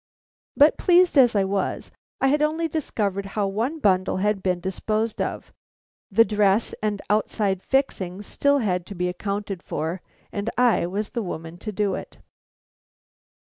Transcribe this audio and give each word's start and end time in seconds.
But 0.57 0.79
pleased 0.79 1.15
as 1.15 1.35
I 1.35 1.43
was, 1.43 1.91
I 2.19 2.29
had 2.29 2.41
only 2.41 2.67
discovered 2.67 3.27
how 3.37 3.45
one 3.45 3.77
bundle 3.77 4.17
had 4.17 4.41
been 4.41 4.59
disposed 4.59 5.21
of. 5.21 5.53
The 6.09 6.25
dress 6.25 6.73
and 6.81 7.03
outside 7.07 7.61
fixings 7.61 8.25
still 8.25 8.57
had 8.57 8.87
to 8.87 8.95
be 8.95 9.07
accounted 9.07 9.61
for, 9.61 10.01
and 10.31 10.49
I 10.57 10.87
was 10.87 11.09
the 11.09 11.21
woman 11.21 11.59
to 11.59 11.71
do 11.71 11.93
it. 11.93 12.17